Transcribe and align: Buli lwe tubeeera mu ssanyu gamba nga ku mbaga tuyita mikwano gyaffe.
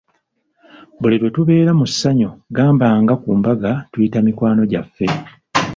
Buli 0.99 1.15
lwe 1.21 1.29
tubeeera 1.35 1.71
mu 1.79 1.85
ssanyu 1.91 2.29
gamba 2.55 2.87
nga 3.01 3.15
ku 3.21 3.29
mbaga 3.39 3.71
tuyita 3.91 4.19
mikwano 4.25 4.61
gyaffe. 4.71 5.05